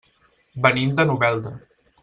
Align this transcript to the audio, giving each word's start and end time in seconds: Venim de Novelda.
Venim 0.63 0.95
de 1.01 1.07
Novelda. 1.11 1.55